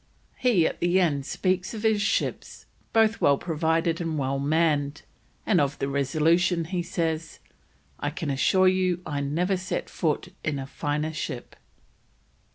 [0.39, 5.03] He at the end speaks of his ships, both "well provided and well mann'd,"
[5.45, 7.37] and of the Resolution he says:
[7.99, 11.55] "I can assure you I never set foot in a finer ship."